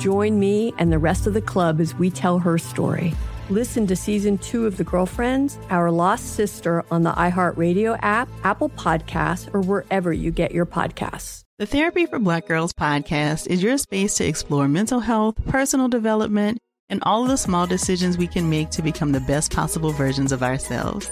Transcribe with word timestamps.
Join 0.00 0.40
me 0.40 0.72
and 0.78 0.90
the 0.90 0.98
rest 0.98 1.26
of 1.26 1.34
the 1.34 1.42
club 1.42 1.78
as 1.78 1.94
we 1.94 2.10
tell 2.10 2.38
her 2.38 2.56
story. 2.56 3.12
Listen 3.50 3.86
to 3.86 3.94
season 3.94 4.38
two 4.38 4.64
of 4.64 4.78
The 4.78 4.84
Girlfriends, 4.84 5.58
Our 5.68 5.90
Lost 5.90 6.36
Sister 6.36 6.86
on 6.90 7.02
the 7.02 7.12
iHeartRadio 7.12 7.98
app, 8.00 8.26
Apple 8.42 8.70
Podcasts, 8.70 9.52
or 9.52 9.60
wherever 9.60 10.10
you 10.10 10.30
get 10.30 10.52
your 10.52 10.64
podcasts. 10.64 11.42
The 11.58 11.66
Therapy 11.66 12.06
for 12.06 12.18
Black 12.18 12.46
Girls 12.46 12.72
podcast 12.72 13.46
is 13.48 13.62
your 13.62 13.76
space 13.76 14.14
to 14.14 14.24
explore 14.26 14.68
mental 14.68 15.00
health, 15.00 15.34
personal 15.48 15.88
development, 15.88 16.60
and 16.88 17.02
all 17.02 17.24
of 17.24 17.28
the 17.28 17.36
small 17.36 17.66
decisions 17.66 18.16
we 18.16 18.26
can 18.26 18.48
make 18.48 18.70
to 18.70 18.80
become 18.80 19.12
the 19.12 19.20
best 19.20 19.52
possible 19.52 19.90
versions 19.90 20.32
of 20.32 20.42
ourselves. 20.42 21.10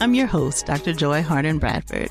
I'm 0.00 0.14
your 0.14 0.28
host, 0.28 0.64
Dr. 0.64 0.94
Joy 0.94 1.20
Harden 1.20 1.58
Bradford, 1.58 2.10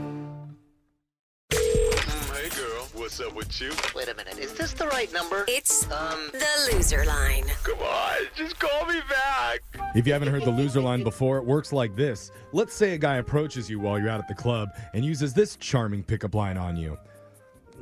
Up 3.23 3.35
with 3.35 3.59
you? 3.61 3.71
Wait 3.95 4.07
a 4.09 4.13
minute, 4.15 4.37
is 4.39 4.53
this 4.53 4.73
the 4.73 4.87
right 4.87 5.11
number? 5.13 5.45
It's 5.47 5.83
Um, 5.91 6.29
the 6.31 6.71
loser 6.73 7.05
line. 7.05 7.45
Come 7.63 7.79
on, 7.79 8.17
just 8.35 8.59
call 8.59 8.85
me 8.85 8.99
back. 9.09 9.61
If 9.95 10.07
you 10.07 10.13
haven't 10.13 10.29
heard 10.29 10.43
the 10.43 10.51
loser 10.51 10.81
line 10.81 11.03
before, 11.03 11.37
it 11.37 11.45
works 11.45 11.71
like 11.73 11.95
this. 11.95 12.31
Let's 12.51 12.73
say 12.73 12.93
a 12.93 12.97
guy 12.97 13.17
approaches 13.17 13.69
you 13.69 13.79
while 13.79 13.99
you're 13.99 14.09
out 14.09 14.19
at 14.19 14.27
the 14.27 14.35
club 14.35 14.69
and 14.93 15.03
uses 15.05 15.33
this 15.33 15.55
charming 15.57 16.03
pickup 16.03 16.33
line 16.35 16.57
on 16.57 16.77
you. 16.77 16.97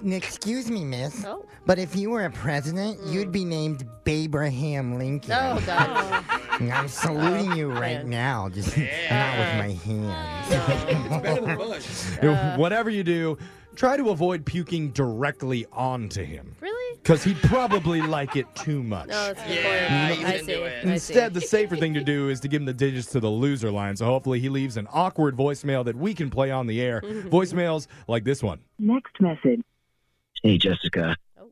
Excuse 0.06 0.72
me, 0.72 0.86
miss. 0.86 1.26
Oh. 1.26 1.46
But 1.66 1.78
if 1.78 1.94
you 1.94 2.10
were 2.10 2.24
a 2.24 2.32
president, 2.32 2.98
you'd 3.08 3.34
be 3.34 3.44
named 3.44 3.86
Abraham 4.06 4.98
Lincoln. 4.98 5.34
Oh, 5.34 5.62
God. 5.66 6.24
I'm 6.62 6.88
saluting 6.88 7.52
you 7.54 7.70
right 7.72 8.06
man. 8.06 8.10
now, 8.10 8.50
just 8.50 8.78
not 8.78 9.38
with 9.38 9.58
my 9.58 9.78
hands. 9.84 10.36
It's 10.90 11.22
better 11.22 11.42
than 11.42 11.58
much. 11.58 12.58
Whatever 12.58 12.90
you 12.90 13.04
do, 13.04 13.38
try 13.76 13.98
to 13.98 14.10
avoid 14.10 14.46
puking 14.46 14.92
directly 14.92 15.66
onto 15.72 16.24
him. 16.24 16.56
Really? 16.60 16.76
Because 16.98 17.24
he'd 17.24 17.38
probably 17.44 18.02
like 18.02 18.36
it 18.36 18.46
too 18.56 18.84
much. 18.96 19.08
No, 19.10 19.34
that's 19.34 19.42
a 19.42 19.48
good 19.48 19.56
Yeah, 19.56 20.08
point. 20.10 20.20
you 20.22 20.28
I 20.28 20.38
see. 20.40 20.46
do 20.46 20.64
it. 20.64 20.84
Instead, 20.84 21.34
the 21.34 21.42
safer 21.42 21.76
thing 21.78 21.94
to 21.94 22.04
do 22.04 22.30
is 22.30 22.40
to 22.42 22.48
give 22.48 22.62
him 22.62 22.66
the 22.66 22.74
digits 22.74 23.08
to 23.12 23.20
the 23.20 23.30
loser 23.30 23.72
line. 23.72 23.96
So 23.96 24.06
hopefully 24.06 24.40
he 24.40 24.50
leaves 24.50 24.78
an 24.78 24.88
awkward 24.92 25.36
voicemail 25.38 25.86
that 25.86 25.96
we 25.96 26.14
can 26.14 26.30
play 26.30 26.52
on 26.52 26.68
the 26.68 26.82
air. 26.82 27.02
Voicemails 27.04 27.88
like 28.08 28.24
this 28.24 28.44
one. 28.44 28.60
Next 28.78 29.20
message. 29.22 29.62
Hey, 30.44 30.58
Jessica. 30.58 31.16
Oh. 31.40 31.50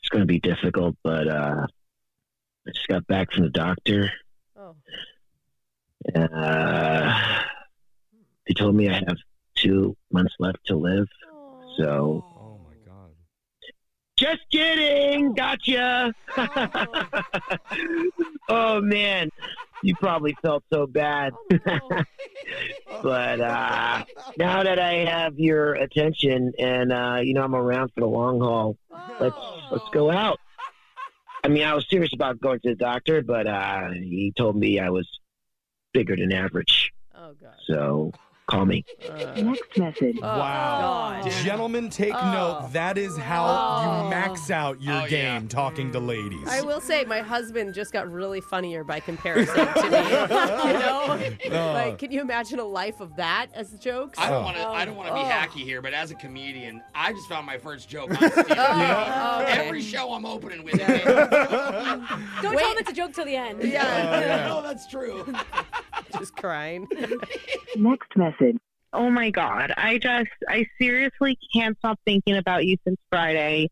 It's 0.00 0.08
going 0.08 0.22
to 0.22 0.26
be 0.26 0.40
difficult, 0.40 0.96
but 1.04 1.28
uh, 1.28 1.66
I 2.66 2.70
just 2.74 2.88
got 2.88 3.06
back 3.06 3.32
from 3.32 3.44
the 3.44 3.50
doctor. 3.50 4.10
Oh. 4.56 4.74
Uh, 6.14 7.42
they 8.48 8.54
told 8.54 8.74
me 8.74 8.88
I 8.88 8.94
have 8.94 9.16
two 9.54 9.96
months 10.10 10.34
left 10.40 10.58
to 10.66 10.76
live. 10.76 11.06
So, 11.76 12.24
Oh 12.36 12.60
my 12.64 12.74
God. 12.86 13.10
just 14.16 14.42
kidding. 14.50 15.34
Gotcha. 15.34 16.12
oh, 18.48 18.80
man. 18.80 19.30
You 19.82 19.96
probably 19.96 20.36
felt 20.42 20.62
so 20.72 20.86
bad. 20.86 21.32
but 23.02 23.40
uh, 23.40 24.04
now 24.36 24.62
that 24.62 24.78
I 24.78 25.04
have 25.06 25.38
your 25.38 25.74
attention 25.74 26.52
and, 26.58 26.92
uh, 26.92 27.18
you 27.22 27.34
know, 27.34 27.42
I'm 27.42 27.54
around 27.54 27.90
for 27.94 28.00
the 28.00 28.06
long 28.06 28.40
haul, 28.40 28.76
let's 29.18 29.36
let's 29.72 29.88
go 29.92 30.10
out. 30.10 30.38
I 31.44 31.48
mean, 31.48 31.64
I 31.64 31.74
was 31.74 31.88
serious 31.90 32.12
about 32.12 32.40
going 32.40 32.60
to 32.60 32.68
the 32.70 32.76
doctor, 32.76 33.22
but 33.22 33.48
uh, 33.48 33.90
he 33.90 34.32
told 34.36 34.54
me 34.54 34.78
I 34.78 34.90
was 34.90 35.08
bigger 35.92 36.14
than 36.14 36.32
average. 36.32 36.92
Oh, 37.14 37.34
God. 37.40 37.54
So 37.66 38.12
call 38.48 38.66
me. 38.66 38.84
Uh, 39.08 39.40
Next 39.40 39.78
message. 39.78 40.16
Oh, 40.22 40.26
Wow. 40.38 41.20
God. 41.22 41.30
Gentlemen, 41.44 41.88
take 41.90 42.12
Oh. 42.14 42.32
note. 42.32 42.72
That 42.72 42.98
is 42.98 43.16
how 43.16 43.44
Oh. 43.46 44.04
you 44.04 44.10
max 44.10 44.50
out 44.50 44.80
your 44.82 44.94
Oh, 44.94 44.98
yeah. 45.04 45.08
game 45.38 45.48
talking 45.48 45.92
to 45.92 46.00
ladies. 46.00 46.46
I 46.48 46.60
will 46.62 46.80
say 46.80 47.04
my 47.04 47.20
husband 47.20 47.72
just 47.74 47.92
got 47.92 48.10
really 48.10 48.40
funnier 48.40 48.84
by 48.84 49.00
comparison 49.00 49.54
to 49.54 49.82
me. 49.90 49.98
you 51.44 51.50
know, 51.50 51.66
No. 51.66 51.72
like 51.72 51.98
can 51.98 52.10
you 52.10 52.20
imagine 52.20 52.58
a 52.58 52.64
life 52.64 53.00
of 53.00 53.16
that 53.16 53.46
as 53.54 53.72
jokes? 53.78 54.18
I 54.18 54.28
don't 54.28 54.42
Oh. 54.42 54.44
want 54.44 54.56
to. 54.56 54.68
I 54.68 54.84
don't 54.84 54.96
want 54.96 55.08
to 55.08 55.14
be 55.14 55.20
Oh. 55.20 55.24
hacky 55.24 55.64
here, 55.64 55.80
but 55.80 55.92
as 55.94 56.10
a 56.10 56.14
comedian, 56.14 56.82
I 56.94 57.12
just 57.12 57.28
found 57.28 57.46
my 57.46 57.58
first 57.58 57.88
joke 57.88 58.10
on 58.10 58.16
stage. 58.32 58.44
Oh, 58.50 59.40
okay. 59.42 59.52
Every 59.66 59.82
show 59.82 60.12
I'm 60.12 60.26
opening 60.26 60.64
with. 60.64 60.74
It. 60.74 61.04
Don't 61.04 62.54
Wait. 62.54 62.58
tell 62.58 62.72
him 62.72 62.78
it's 62.78 62.90
a 62.90 62.94
joke 62.94 63.12
till 63.14 63.24
the 63.24 63.36
end. 63.36 63.62
Yeah, 63.62 64.46
no, 64.48 64.62
that's 64.62 64.86
true. 64.88 65.32
just 66.18 66.34
crying. 66.36 66.86
Next 67.76 68.16
message. 68.16 68.56
Oh 68.92 69.08
my 69.10 69.30
God. 69.30 69.72
I 69.76 69.98
just, 69.98 70.28
I 70.48 70.66
seriously 70.78 71.38
can't 71.54 71.76
stop 71.78 71.98
thinking 72.04 72.36
about 72.36 72.66
you 72.66 72.76
since 72.86 72.98
Friday. 73.10 73.68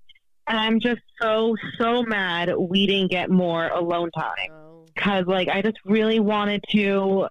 And 0.46 0.58
I'm 0.58 0.80
just 0.80 1.02
so, 1.20 1.56
so 1.78 2.02
mad 2.02 2.52
we 2.56 2.86
didn't 2.86 3.10
get 3.10 3.30
more 3.30 3.68
alone 3.68 4.10
time. 4.12 4.50
Oh. 4.50 4.86
Cause 4.96 5.26
like, 5.26 5.48
I 5.48 5.62
just 5.62 5.76
really 5.84 6.20
wanted 6.20 6.64
to, 6.70 7.28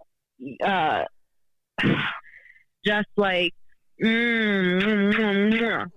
uh, 0.63 1.03
just 2.85 3.07
like, 3.17 3.53
mm, 4.01 4.81
mm, 4.81 5.13
mm, 5.13 5.53
mm. 5.53 5.91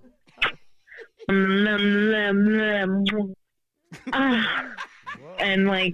Mm, 1.29 1.65
mm, 2.43 3.05
mm, 3.07 3.33
ah. 4.11 4.73
and 5.39 5.67
like, 5.67 5.93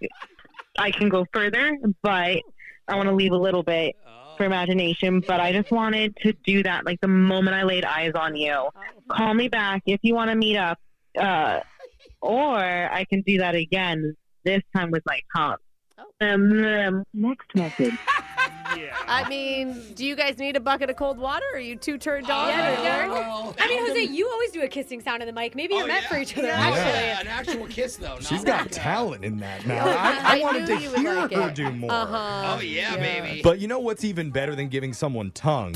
I 0.79 0.91
can 0.91 1.09
go 1.09 1.25
further, 1.33 1.77
but 2.01 2.39
I 2.87 2.95
want 2.95 3.09
to 3.09 3.15
leave 3.15 3.33
a 3.33 3.37
little 3.37 3.61
bit 3.61 3.95
for 4.39 4.45
imagination, 4.45 5.19
but 5.27 5.41
I 5.41 5.51
just 5.51 5.69
wanted 5.69 6.15
to 6.21 6.31
do 6.45 6.63
that 6.63 6.85
like 6.85 7.01
the 7.01 7.09
moment 7.09 7.57
I 7.57 7.63
laid 7.63 7.83
eyes 7.83 8.13
on 8.15 8.37
you. 8.37 8.69
Call 9.11 9.33
me 9.33 9.49
back 9.49 9.83
if 9.85 9.99
you 10.01 10.15
want 10.15 10.31
to 10.31 10.35
meet 10.35 10.55
up, 10.55 10.79
uh, 11.19 11.59
or 12.21 12.57
I 12.57 13.05
can 13.09 13.21
do 13.23 13.39
that 13.39 13.55
again, 13.55 14.15
this 14.45 14.61
time 14.73 14.91
with 14.91 15.03
my 15.05 15.19
tongue. 15.35 15.57
Um, 16.21 16.63
um, 16.63 17.03
Next 17.13 17.53
message. 17.53 17.97
I 19.07 19.27
mean, 19.29 19.81
do 19.95 20.05
you 20.05 20.15
guys 20.15 20.37
need 20.37 20.55
a 20.55 20.59
bucket 20.59 20.89
of 20.89 20.95
cold 20.95 21.17
water? 21.17 21.45
Are 21.53 21.59
you 21.59 21.75
two 21.75 21.97
turned 21.97 22.29
on? 22.29 22.49
Yeah, 22.49 22.79
or- 22.79 22.83
yeah. 22.83 23.51
I 23.59 23.67
mean, 23.67 23.85
Jose, 23.87 24.01
you 24.03 24.29
always 24.29 24.51
do 24.51 24.61
a 24.61 24.67
kissing 24.67 25.01
sound 25.01 25.21
in 25.21 25.27
the 25.27 25.33
mic. 25.33 25.55
Maybe 25.55 25.75
you're 25.75 25.87
meant 25.87 26.05
for 26.05 26.17
each 26.17 26.37
other, 26.37 26.47
Yeah, 26.47 26.59
actually. 26.59 27.21
an 27.21 27.27
actual 27.27 27.67
kiss 27.67 27.95
though. 27.97 28.17
She's 28.19 28.43
got 28.43 28.61
like, 28.61 28.71
talent 28.71 29.25
in 29.25 29.37
that 29.39 29.65
now. 29.65 29.85
I 29.87 30.19
I, 30.35 30.39
I 30.39 30.41
wanted 30.41 30.65
to 30.67 30.75
hear 30.77 30.91
like 30.91 31.31
her 31.33 31.49
it. 31.49 31.55
do 31.55 31.71
more. 31.71 31.91
Uh-huh. 31.91 32.55
Oh 32.57 32.61
yeah, 32.61 32.95
baby. 32.97 33.41
But 33.43 33.59
you 33.59 33.67
know 33.67 33.79
what's 33.79 34.03
even 34.03 34.31
better 34.31 34.55
than 34.55 34.67
giving 34.69 34.93
someone 34.93 35.31
tongue? 35.31 35.75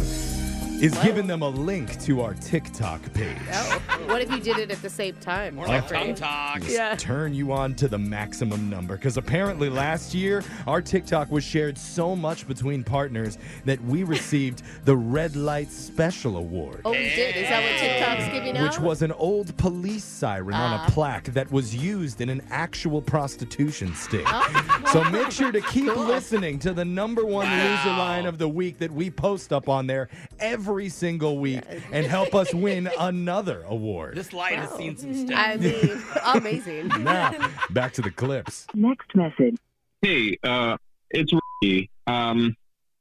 Is 0.82 0.98
giving 0.98 1.28
them 1.28 1.44
a 1.44 1.48
link 1.48 1.98
to 2.02 2.22
our 2.22 2.34
TikTok 2.34 3.02
page. 3.14 3.38
Oh, 3.54 3.80
what 4.08 4.22
if 4.22 4.30
you 4.30 4.40
did 4.42 4.58
it 4.58 4.70
at 4.70 4.82
the 4.82 4.90
same 4.90 5.16
time? 5.16 5.56
More 5.56 5.66
like 5.66 5.84
Jeffrey? 5.84 5.98
tongue 5.98 6.16
talk. 6.16 6.62
Yeah. 6.68 6.96
turn 6.98 7.34
you 7.34 7.54
on 7.54 7.74
to 7.76 7.88
the 7.88 7.98
maximum 7.98 8.70
number. 8.70 8.98
Because 8.98 9.16
apparently 9.16 9.70
last 9.70 10.14
year, 10.14 10.44
our 10.68 10.82
TikTok 10.82 11.32
was 11.32 11.42
shared 11.46 11.78
so 11.78 12.18
much 12.18 12.46
between 12.50 12.84
partners 12.84 13.38
that 13.64 13.82
we 13.86 14.04
received 14.04 14.64
the 14.84 14.96
Red 14.98 15.38
Light 15.38 15.72
Special 15.72 16.36
Award. 16.36 16.82
Oh, 16.84 16.92
we 16.92 16.98
did. 16.98 17.38
Is 17.38 17.48
that 17.48 17.64
what 17.64 17.80
TikTok's 17.80 18.34
giving 18.34 18.58
out? 18.58 18.64
Which 18.64 18.80
was 18.80 19.04
an 19.04 19.14
old 19.14 19.56
police 19.56 20.04
siren 20.04 20.54
on 20.54 20.80
Ah. 20.82 20.86
a 20.86 20.92
plaque 20.92 21.26
that 21.34 21.50
was 21.50 21.74
used 21.74 22.20
in 22.20 22.28
an 22.28 22.42
actual 22.52 23.02
prostitution 23.02 23.96
sting. 23.96 24.26
Oh. 24.28 24.82
So 24.92 25.04
make 25.06 25.32
sure 25.32 25.54
to 25.54 25.62
keep 25.62 25.96
listening 25.96 26.60
to 26.60 26.74
the 26.74 26.84
number 26.84 27.24
one 27.26 27.48
loser 27.50 27.90
line 27.90 28.26
of 28.26 28.38
the 28.38 28.50
week 28.50 28.80
that 28.80 28.92
we 28.92 29.10
post 29.10 29.54
up 29.54 29.70
on 29.70 29.88
there 29.88 30.10
every 30.40 30.63
single 30.90 31.38
week 31.38 31.62
and 31.92 32.06
help 32.06 32.34
us 32.34 32.54
win 32.54 32.90
another 33.00 33.64
award. 33.68 34.16
This 34.16 34.34
light 34.34 34.56
has 34.56 34.70
seen 34.72 34.98
some 34.98 35.14
stuff. 35.14 35.38
I 35.38 35.58
mean, 35.58 36.02
amazing. 36.36 36.92
Now, 37.04 37.34
back 37.72 37.94
to 37.94 38.02
the 38.02 38.12
clips. 38.12 38.66
Next 38.74 39.14
message. 39.16 39.58
Hey, 40.02 40.38
uh, 40.44 40.78
it's 41.10 41.32
Ricky. 41.62 41.90
Um, 42.08 42.56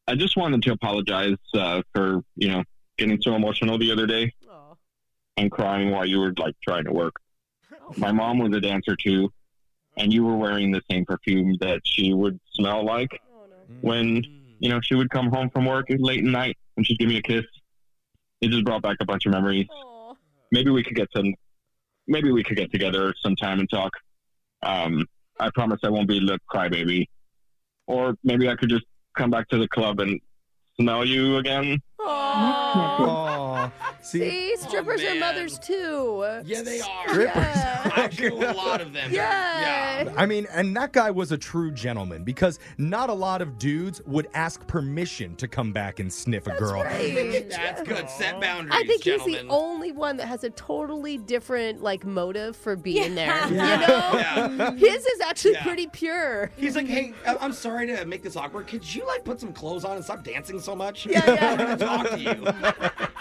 I 0.09 0.15
just 0.15 0.37
wanted 0.37 0.63
to 0.63 0.73
apologize 0.73 1.37
uh, 1.55 1.83
for 1.95 2.23
you 2.37 2.49
know 2.49 2.65
getting 2.99 3.21
so 3.23 3.35
emotional 3.35 3.79
the 3.79 3.93
other 3.93 4.07
day 4.07 4.33
Aw. 4.51 4.75
and 5.37 5.51
crying 5.51 5.91
while 5.91 6.05
you 6.05 6.19
were 6.19 6.33
like 6.37 6.55
trying 6.63 6.85
to 6.85 6.93
work. 6.93 7.15
My 7.97 8.13
mom 8.13 8.39
was 8.39 8.55
a 8.57 8.61
dancer 8.61 8.97
too, 8.97 9.31
and 9.97 10.13
you 10.13 10.25
were 10.25 10.37
wearing 10.37 10.71
the 10.73 10.83
same 10.91 11.05
perfume 11.05 11.57
that 11.61 11.81
she 11.85 12.13
would 12.13 12.39
smell 12.53 12.85
like 12.85 13.21
when 13.81 14.23
you 14.59 14.69
know 14.69 14.81
she 14.83 14.95
would 14.95 15.11
come 15.11 15.29
home 15.29 15.51
from 15.51 15.65
work 15.67 15.87
late 15.91 16.19
at 16.19 16.25
night 16.25 16.57
and 16.77 16.87
she'd 16.87 16.99
give 16.99 17.09
me 17.09 17.19
a 17.19 17.23
kiss. 17.23 17.45
It 18.43 18.51
just 18.51 18.65
brought 18.65 18.83
back 18.83 18.97
a 19.01 19.05
bunch 19.05 19.25
of 19.25 19.33
memories. 19.33 19.67
Aw. 19.71 20.15
Maybe 20.51 20.71
we 20.71 20.83
could 20.83 20.97
get 20.97 21.09
some. 21.15 21.33
Maybe 22.09 22.33
we 22.33 22.43
could 22.43 22.57
get 22.57 22.73
together 22.73 23.15
sometime 23.21 23.61
and 23.61 23.71
talk. 23.71 23.93
Um, 24.65 25.07
I 25.39 25.51
promise 25.51 25.81
I 25.85 25.89
won't 25.89 26.09
be 26.09 26.19
the 26.19 26.39
crybaby. 26.53 27.07
Or 27.87 28.17
maybe 28.25 28.49
I 28.49 28.57
could 28.57 28.69
just 28.69 28.85
come 29.17 29.31
back 29.31 29.49
to 29.49 29.59
the 29.59 29.69
club 29.69 30.01
and 30.01 30.21
smell 30.79 31.05
you 31.05 31.37
again. 31.37 31.81
Aw. 32.01 33.73
See, 34.03 34.19
See, 34.19 34.55
oh, 34.59 34.69
strippers 34.69 35.03
are 35.05 35.15
mothers 35.15 35.59
too. 35.61 36.27
Yeah, 36.45 36.63
they 36.63 36.81
are. 36.81 37.09
Strippers. 37.09 37.35
Yeah. 37.37 37.91
I 37.97 38.09
do 38.09 38.35
a 38.35 38.53
lot 38.53 38.81
of 38.81 38.93
them. 38.93 39.13
Yeah. 39.13 40.13
I 40.17 40.27
mean, 40.27 40.47
and 40.53 40.77
that 40.77 40.93
guy 40.93 41.11
was 41.11 41.31
a 41.33 41.39
true 41.39 41.71
gentleman 41.71 42.25
because 42.25 42.59
not 42.79 43.11
a 43.11 43.15
lot 43.15 43.41
of 43.43 43.59
dudes 43.59 44.03
would 44.07 44.27
ask 44.35 44.67
permission 44.67 45.37
to 45.37 45.47
come 45.47 45.73
back 45.73 46.01
and 46.01 46.13
sniff 46.13 46.47
a 46.49 46.57
girl. 46.59 46.83
Right. 46.83 47.49
That's 47.51 47.83
good. 47.83 48.11
Set 48.11 48.41
boundaries, 48.41 48.75
I 48.77 48.85
think 48.87 49.03
gentlemen. 49.03 49.35
he's 49.35 49.43
the 49.45 49.49
only 49.49 49.93
one 49.93 50.17
that 50.17 50.27
has 50.27 50.43
a 50.45 50.51
totally 50.51 51.19
different 51.19 51.81
like 51.83 52.05
motive 52.05 52.57
for 52.57 52.75
being 52.77 53.17
Yeah. 53.17 53.47
there. 53.49 53.55
Yeah. 53.57 53.81
You 53.81 54.57
know, 54.57 54.65
Yeah. 54.65 54.71
his 54.75 55.07
is 55.07 55.21
actually 55.21 55.53
Yeah. 55.53 55.63
pretty 55.63 55.87
pure. 55.87 56.51
He's 56.57 56.75
like, 56.77 56.87
hey, 56.87 57.13
I- 57.27 57.37
I'm 57.41 57.53
sorry 57.53 57.87
to 57.87 58.05
make 58.05 58.23
this 58.23 58.37
awkward. 58.37 58.67
Could 58.67 58.93
you 58.95 59.07
like 59.07 59.25
put 59.25 59.39
some 59.41 59.53
clothes 59.53 59.85
on 59.85 59.95
and 59.97 60.05
stop 60.05 60.25
dancing 60.25 60.59
so 60.61 60.75
much? 60.75 61.07
Yeah, 61.07 61.23
yeah. 61.25 61.57
I 61.59 61.65
want 61.65 61.79
to 61.79 61.85
talk 61.87 62.11
to 62.11 62.19
you. 62.19 63.12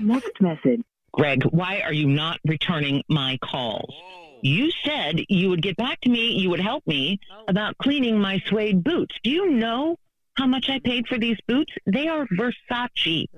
Next 0.00 0.40
message. 0.40 0.82
Greg, 1.12 1.44
why 1.44 1.80
are 1.80 1.92
you 1.92 2.06
not 2.06 2.38
returning 2.44 3.02
my 3.08 3.38
calls? 3.42 3.94
Oh. 3.94 4.38
You 4.42 4.70
said 4.84 5.22
you 5.28 5.48
would 5.48 5.62
get 5.62 5.76
back 5.76 6.00
to 6.02 6.10
me, 6.10 6.32
you 6.32 6.50
would 6.50 6.60
help 6.60 6.86
me 6.86 7.18
oh. 7.32 7.44
about 7.48 7.78
cleaning 7.78 8.18
my 8.18 8.42
suede 8.46 8.84
boots. 8.84 9.14
Do 9.22 9.30
you 9.30 9.50
know 9.50 9.96
how 10.34 10.46
much 10.46 10.68
I 10.68 10.78
paid 10.78 11.08
for 11.08 11.18
these 11.18 11.38
boots? 11.48 11.72
They 11.86 12.08
are 12.08 12.26
Versace. 12.26 13.28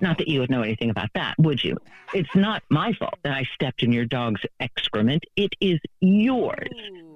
Not 0.00 0.18
that 0.18 0.28
you 0.28 0.40
would 0.40 0.50
know 0.50 0.62
anything 0.62 0.90
about 0.90 1.08
that, 1.14 1.34
would 1.38 1.62
you? 1.62 1.78
It's 2.12 2.34
not 2.34 2.62
my 2.68 2.92
fault 2.92 3.18
that 3.22 3.32
I 3.32 3.44
stepped 3.54 3.82
in 3.82 3.92
your 3.92 4.04
dog's 4.04 4.42
excrement. 4.60 5.24
It 5.36 5.52
is 5.60 5.78
yours. 6.00 6.68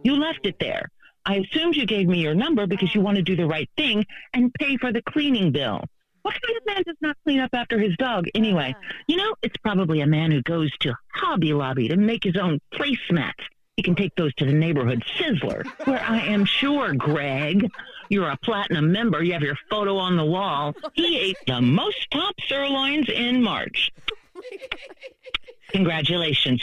You 0.04 0.16
left 0.16 0.46
it 0.46 0.58
there. 0.58 0.88
I 1.26 1.36
assumed 1.36 1.74
you 1.74 1.84
gave 1.84 2.06
me 2.06 2.22
your 2.22 2.34
number 2.34 2.66
because 2.66 2.94
you 2.94 3.00
want 3.00 3.16
to 3.16 3.22
do 3.22 3.36
the 3.36 3.46
right 3.46 3.68
thing 3.76 4.06
and 4.32 4.54
pay 4.54 4.76
for 4.76 4.92
the 4.92 5.02
cleaning 5.02 5.50
bill. 5.52 5.84
What 6.26 6.42
kind 6.42 6.56
of 6.56 6.66
man 6.66 6.82
does 6.84 6.96
not 7.00 7.16
clean 7.22 7.38
up 7.38 7.50
after 7.52 7.78
his 7.78 7.96
dog 7.98 8.26
anyway? 8.34 8.74
You 9.06 9.16
know, 9.16 9.36
it's 9.44 9.56
probably 9.58 10.00
a 10.00 10.08
man 10.08 10.32
who 10.32 10.42
goes 10.42 10.76
to 10.78 10.92
Hobby 11.14 11.52
Lobby 11.52 11.86
to 11.86 11.96
make 11.96 12.24
his 12.24 12.34
own 12.36 12.60
placemats. 12.74 13.44
He 13.76 13.84
can 13.84 13.94
take 13.94 14.12
those 14.16 14.34
to 14.34 14.44
the 14.44 14.52
neighborhood 14.52 15.04
Sizzler, 15.16 15.64
where 15.86 16.02
I 16.02 16.18
am 16.18 16.44
sure, 16.44 16.94
Greg, 16.94 17.70
you're 18.08 18.28
a 18.28 18.36
platinum 18.38 18.90
member. 18.90 19.22
You 19.22 19.34
have 19.34 19.42
your 19.42 19.56
photo 19.70 19.98
on 19.98 20.16
the 20.16 20.24
wall. 20.24 20.74
He 20.94 21.16
ate 21.16 21.36
the 21.46 21.60
most 21.60 22.10
top 22.10 22.34
sirloins 22.48 23.08
in 23.08 23.40
March. 23.40 23.92
Congratulations. 25.68 26.60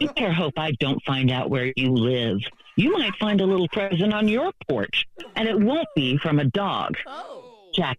You 0.00 0.08
better 0.08 0.34
hope 0.34 0.58
I 0.58 0.72
don't 0.72 1.02
find 1.04 1.30
out 1.30 1.48
where 1.48 1.72
you 1.76 1.92
live. 1.92 2.40
You 2.76 2.92
might 2.92 3.14
find 3.14 3.40
a 3.40 3.46
little 3.46 3.68
present 3.68 4.12
on 4.12 4.28
your 4.28 4.52
porch, 4.68 5.06
and 5.34 5.48
it 5.48 5.58
won't 5.58 5.88
be 5.96 6.18
from 6.18 6.40
a 6.40 6.44
dog. 6.44 6.98
Oh. 7.06 7.70
Jack. 7.72 7.96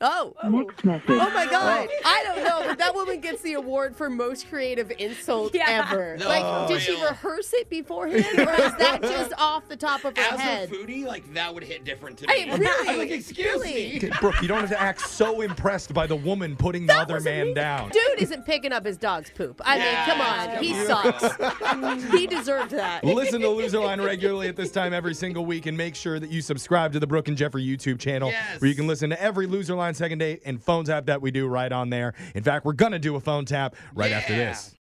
Oh. 0.00 0.34
Next 0.48 0.84
message. 0.84 1.04
Oh 1.10 1.30
my 1.34 1.46
God! 1.46 1.88
Oh. 1.90 2.00
I 2.04 2.22
don't 2.24 2.42
know, 2.44 2.62
but 2.68 2.78
that 2.78 2.94
woman 2.94 3.20
gets 3.20 3.42
the 3.42 3.52
award 3.54 3.94
for 3.96 4.08
most 4.08 4.48
creative 4.48 4.90
insult 4.98 5.54
Yeah. 5.54 5.86
ever. 5.90 6.16
No, 6.16 6.26
like, 6.28 6.68
did 6.68 6.80
she 6.80 6.94
rehearse 7.02 7.52
it 7.52 7.68
beforehand, 7.68 8.38
or 8.38 8.52
is 8.52 8.74
that 8.76 9.00
just 9.02 9.32
off 9.38 9.68
the 9.68 9.76
top 9.76 10.04
of 10.04 10.16
her 10.16 10.22
head? 10.22 10.32
As 10.34 10.40
head? 10.40 10.70
a 10.70 10.74
foodie, 10.74 11.04
like 11.04 11.32
that 11.34 11.52
would 11.54 11.64
hit 11.64 11.84
different 11.84 12.16
to 12.18 12.26
Hey, 12.30 12.46
me. 12.46 12.52
really? 12.58 12.88
I'm 12.88 12.98
like, 12.98 13.10
excuse 13.10 13.46
Really? 13.46 13.74
me. 13.74 13.96
Okay, 13.96 14.10
Brooke, 14.20 14.40
you 14.40 14.48
don't 14.48 14.60
have 14.60 14.70
to 14.70 14.80
act 14.80 15.02
so 15.02 15.42
impressed 15.42 15.92
by 15.92 16.06
the 16.06 16.16
woman 16.16 16.56
putting 16.56 16.86
the 16.86 16.94
other 16.94 17.20
man 17.20 17.52
down. 17.54 17.90
Dude 17.90 18.20
isn't 18.22 18.46
picking 18.46 18.72
up 18.72 18.86
his 18.86 18.96
dog's 18.96 19.30
poop. 19.30 19.60
I 19.64 19.78
mean, 19.78 19.94
come 20.06 20.20
on, 20.20 20.62
he 20.62 20.74
sucks. 20.86 22.10
he 22.12 22.26
deserved 22.26 22.70
that. 22.72 23.04
Listen 23.04 23.40
to 23.42 23.48
Loser 23.50 23.80
Line 23.80 24.00
regularly 24.00 24.48
at 24.48 24.56
this 24.56 24.70
time 24.70 24.92
every 24.92 25.14
single 25.14 25.44
week 25.44 25.66
and 25.66 25.76
make 25.76 25.94
sure 25.94 26.18
that 26.18 26.30
you 26.30 26.40
subscribe 26.40 26.92
to 26.94 27.00
the 27.00 27.06
Brooke 27.06 27.28
and 27.28 27.36
Jeffrey 27.36 27.64
YouTube 27.66 27.98
channel 27.98 28.30
Yes. 28.30 28.60
where 28.60 28.68
you 28.68 28.74
can 28.74 28.86
listen 28.86 29.10
to 29.10 29.20
every 29.22 29.46
Loser 29.46 29.74
Line 29.74 29.89
second 29.94 30.18
date 30.18 30.42
and 30.44 30.62
phone 30.62 30.84
tap 30.84 31.06
that 31.06 31.20
we 31.22 31.30
do 31.30 31.46
right 31.46 31.70
on 31.70 31.90
there. 31.90 32.14
In 32.34 32.42
fact, 32.42 32.64
we're 32.64 32.72
going 32.72 32.92
to 32.92 32.98
do 32.98 33.16
a 33.16 33.20
phone 33.20 33.44
tap 33.44 33.76
right 33.94 34.12
after 34.12 34.34
this. 34.34 34.74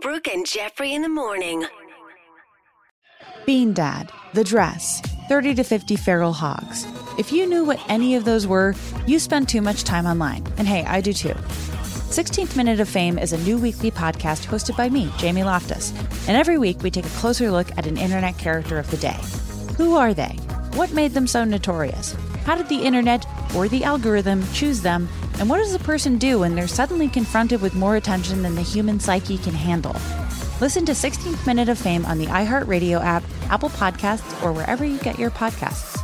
Brooke 0.00 0.28
and 0.28 0.46
Jeffrey 0.46 0.92
in 0.92 1.02
the 1.02 1.08
morning. 1.08 1.66
Bean 3.46 3.72
Dad, 3.72 4.10
The 4.34 4.44
Dress, 4.44 5.00
30 5.28 5.54
to 5.54 5.64
50 5.64 5.96
Feral 5.96 6.32
Hogs. 6.32 6.86
If 7.18 7.32
you 7.32 7.46
knew 7.46 7.64
what 7.64 7.80
any 7.88 8.16
of 8.16 8.24
those 8.24 8.46
were, 8.46 8.74
you 9.06 9.18
spend 9.18 9.48
too 9.48 9.62
much 9.62 9.84
time 9.84 10.04
online. 10.04 10.44
And 10.58 10.66
hey, 10.66 10.84
I 10.84 11.00
do 11.00 11.12
too. 11.12 11.34
16th 12.10 12.56
Minute 12.56 12.80
of 12.80 12.88
Fame 12.88 13.18
is 13.18 13.32
a 13.32 13.38
new 13.38 13.58
weekly 13.58 13.90
podcast 13.90 14.46
hosted 14.46 14.76
by 14.76 14.88
me, 14.88 15.10
Jamie 15.18 15.44
Loftus. 15.44 15.92
And 16.28 16.36
every 16.36 16.58
week 16.58 16.82
we 16.82 16.90
take 16.90 17.06
a 17.06 17.10
closer 17.10 17.50
look 17.50 17.70
at 17.78 17.86
an 17.86 17.96
internet 17.96 18.36
character 18.38 18.78
of 18.78 18.90
the 18.90 18.96
day. 18.96 19.18
Who 19.76 19.96
are 19.96 20.14
they? 20.14 20.36
What 20.74 20.92
made 20.92 21.12
them 21.12 21.26
so 21.26 21.44
notorious? 21.44 22.16
How 22.46 22.54
did 22.54 22.68
the 22.68 22.84
internet 22.84 23.26
or 23.56 23.66
the 23.66 23.82
algorithm 23.82 24.46
choose 24.52 24.80
them? 24.80 25.08
And 25.40 25.50
what 25.50 25.58
does 25.58 25.74
a 25.74 25.80
person 25.80 26.16
do 26.16 26.38
when 26.38 26.54
they're 26.54 26.68
suddenly 26.68 27.08
confronted 27.08 27.60
with 27.60 27.74
more 27.74 27.96
attention 27.96 28.42
than 28.42 28.54
the 28.54 28.62
human 28.62 29.00
psyche 29.00 29.36
can 29.36 29.52
handle? 29.52 29.96
Listen 30.60 30.86
to 30.86 30.92
16th 30.92 31.44
Minute 31.44 31.68
of 31.68 31.76
Fame 31.76 32.06
on 32.06 32.18
the 32.18 32.26
iHeartRadio 32.26 33.02
app, 33.02 33.24
Apple 33.50 33.70
Podcasts, 33.70 34.40
or 34.44 34.52
wherever 34.52 34.84
you 34.84 34.96
get 34.98 35.18
your 35.18 35.32
podcasts. 35.32 36.00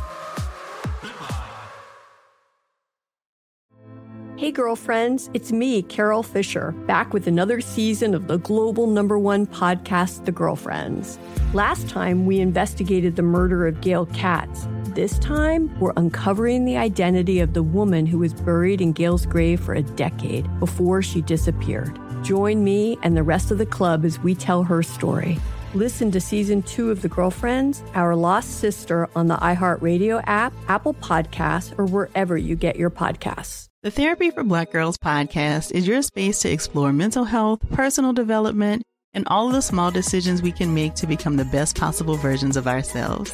Hey, 4.35 4.51
girlfriends, 4.51 5.29
it's 5.33 5.53
me, 5.53 5.81
Carol 5.81 6.23
Fisher, 6.23 6.73
back 6.87 7.13
with 7.13 7.25
another 7.25 7.61
season 7.61 8.13
of 8.13 8.27
the 8.27 8.39
global 8.39 8.87
number 8.87 9.17
one 9.17 9.47
podcast, 9.47 10.25
The 10.25 10.33
Girlfriends. 10.33 11.17
Last 11.53 11.87
time, 11.87 12.25
we 12.25 12.41
investigated 12.41 13.15
the 13.15 13.21
murder 13.21 13.65
of 13.65 13.79
Gail 13.79 14.07
Katz. 14.07 14.67
This 14.93 15.17
time, 15.17 15.75
we're 15.79 15.93
uncovering 15.97 16.65
the 16.65 16.77
identity 16.77 17.39
of 17.39 17.53
the 17.53 17.63
woman 17.63 18.05
who 18.05 18.19
was 18.19 18.31
buried 18.31 18.79
in 18.79 18.93
Gail's 18.93 19.25
grave 19.25 19.59
for 19.59 19.73
a 19.73 19.81
decade 19.81 20.47
before 20.59 21.01
she 21.01 21.23
disappeared. 21.23 21.99
Join 22.23 22.63
me 22.63 22.99
and 23.01 23.17
the 23.17 23.23
rest 23.23 23.49
of 23.49 23.57
the 23.57 23.65
club 23.65 24.05
as 24.05 24.19
we 24.19 24.35
tell 24.35 24.61
her 24.61 24.83
story. 24.83 25.39
Listen 25.73 26.11
to 26.11 26.21
season 26.21 26.61
two 26.61 26.91
of 26.91 27.01
The 27.01 27.09
Girlfriends, 27.09 27.81
Our 27.95 28.15
Lost 28.15 28.59
Sister 28.59 29.09
on 29.15 29.25
the 29.25 29.35
iHeartRadio 29.37 30.23
app, 30.27 30.53
Apple 30.67 30.93
Podcasts, 30.93 31.73
or 31.79 31.87
wherever 31.87 32.37
you 32.37 32.55
get 32.55 32.75
your 32.75 32.91
podcasts. 32.91 33.69
The 33.81 33.89
Therapy 33.89 34.29
for 34.29 34.43
Black 34.43 34.71
Girls 34.71 34.99
podcast 34.99 35.71
is 35.71 35.87
your 35.87 36.03
space 36.03 36.37
to 36.41 36.51
explore 36.51 36.93
mental 36.93 37.23
health, 37.23 37.67
personal 37.71 38.13
development, 38.13 38.83
and 39.15 39.27
all 39.27 39.47
of 39.47 39.53
the 39.53 39.61
small 39.63 39.89
decisions 39.89 40.43
we 40.43 40.51
can 40.51 40.71
make 40.71 40.93
to 40.95 41.07
become 41.07 41.37
the 41.37 41.45
best 41.45 41.75
possible 41.75 42.15
versions 42.15 42.57
of 42.57 42.67
ourselves. 42.67 43.33